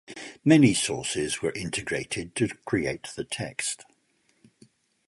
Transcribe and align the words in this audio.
Many 0.43 0.73
sources 0.73 1.43
were 1.43 1.51
integrated 1.51 2.33
to 2.37 2.47
create 2.65 3.09
the 3.15 3.23
text. 3.23 3.85